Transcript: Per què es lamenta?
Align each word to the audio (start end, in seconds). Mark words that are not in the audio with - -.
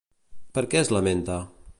Per 0.57 0.63
què 0.71 0.81
es 0.81 0.91
lamenta? 0.97 1.37